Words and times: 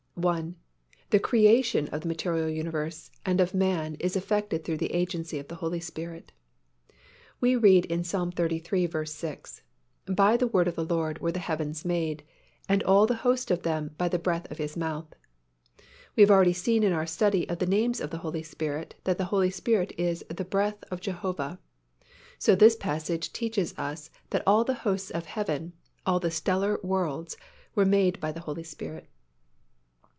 I. 0.23 0.53
The 1.09 1.19
creation 1.19 1.87
of 1.87 2.01
the 2.01 2.07
material 2.07 2.47
universe 2.47 3.09
and 3.25 3.41
of 3.41 3.55
man 3.55 3.95
is 3.95 4.15
effected 4.15 4.63
through 4.63 4.77
the 4.77 4.93
agency 4.93 5.39
of 5.39 5.47
the 5.47 5.55
Holy 5.55 5.79
Spirit. 5.79 6.31
We 7.39 7.55
read 7.55 7.85
in 7.85 8.03
Ps. 8.03 8.13
xxxiii. 8.37 9.05
6, 9.07 9.61
"By 10.05 10.37
the 10.37 10.45
word 10.45 10.67
of 10.67 10.75
the 10.75 10.83
LORD 10.85 11.21
were 11.21 11.31
the 11.31 11.39
heavens 11.39 11.83
made; 11.83 12.23
and 12.69 12.83
all 12.83 13.07
the 13.07 13.15
host 13.23 13.49
of 13.49 13.63
them 13.63 13.95
by 13.97 14.07
the 14.09 14.19
breath 14.19 14.51
of 14.51 14.59
His 14.59 14.77
mouth." 14.77 15.07
We 16.15 16.21
have 16.21 16.29
already 16.29 16.53
seen 16.53 16.83
in 16.83 16.93
our 16.93 17.07
study 17.07 17.49
of 17.49 17.57
the 17.57 17.65
names 17.65 17.99
of 17.99 18.11
the 18.11 18.19
Holy 18.19 18.43
Spirit 18.43 18.93
that 19.05 19.17
the 19.17 19.25
Holy 19.25 19.49
Spirit 19.49 19.91
is 19.97 20.23
the 20.29 20.45
breath 20.45 20.83
of 20.91 21.01
JEHOVAH, 21.01 21.57
so 22.37 22.53
this 22.53 22.75
passage 22.75 23.33
teaches 23.33 23.73
us 23.75 24.11
that 24.29 24.43
all 24.45 24.63
the 24.63 24.75
hosts 24.85 25.09
of 25.09 25.25
heaven, 25.25 25.73
all 26.05 26.19
the 26.19 26.29
stellar 26.29 26.79
worlds, 26.83 27.37
were 27.73 27.85
made 27.85 28.19
by 28.19 28.31
the 28.31 28.41
Holy 28.41 28.63
Spirit. 28.63 29.07